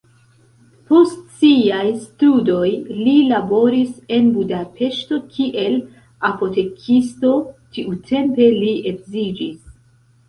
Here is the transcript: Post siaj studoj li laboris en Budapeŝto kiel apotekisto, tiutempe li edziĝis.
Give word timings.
Post 0.91 1.19
siaj 1.41 1.83
studoj 2.05 2.69
li 3.03 3.13
laboris 3.33 3.93
en 4.17 4.31
Budapeŝto 4.39 5.19
kiel 5.37 5.79
apotekisto, 6.33 7.37
tiutempe 7.77 8.53
li 8.61 8.77
edziĝis. 8.95 9.75